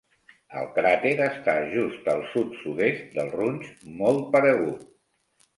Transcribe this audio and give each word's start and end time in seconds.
El 0.59 0.63
cràter 0.77 1.11
està 1.25 1.53
just 1.73 2.09
al 2.15 2.25
sud-sud-est 2.31 3.15
del 3.19 3.31
runge 3.37 3.95
molt 4.03 4.29
paregut. 4.37 4.85